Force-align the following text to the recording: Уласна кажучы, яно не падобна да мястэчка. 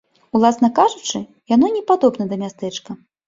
Уласна 0.37 0.69
кажучы, 0.79 1.21
яно 1.55 1.69
не 1.75 1.83
падобна 1.93 2.23
да 2.35 2.41
мястэчка. 2.47 2.91